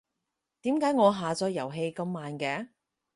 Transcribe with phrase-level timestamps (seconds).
[0.63, 2.69] 點解我下載遊戲咁慢嘅？